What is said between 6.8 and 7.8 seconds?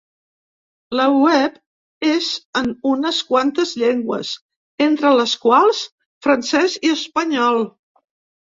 i espanyol.